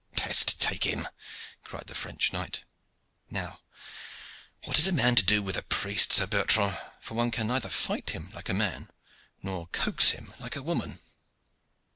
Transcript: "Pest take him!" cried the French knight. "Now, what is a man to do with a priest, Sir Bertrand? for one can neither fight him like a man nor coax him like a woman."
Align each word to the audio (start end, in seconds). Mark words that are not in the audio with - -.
"Pest 0.15 0.59
take 0.59 0.85
him!" 0.85 1.07
cried 1.63 1.85
the 1.85 1.93
French 1.93 2.33
knight. 2.33 2.63
"Now, 3.29 3.59
what 4.63 4.79
is 4.79 4.87
a 4.87 4.91
man 4.91 5.13
to 5.13 5.21
do 5.21 5.43
with 5.43 5.55
a 5.55 5.61
priest, 5.61 6.11
Sir 6.11 6.25
Bertrand? 6.25 6.75
for 6.99 7.13
one 7.13 7.29
can 7.29 7.45
neither 7.45 7.69
fight 7.69 8.09
him 8.09 8.31
like 8.33 8.49
a 8.49 8.55
man 8.55 8.89
nor 9.43 9.67
coax 9.67 10.09
him 10.09 10.33
like 10.39 10.55
a 10.55 10.63
woman." 10.63 10.97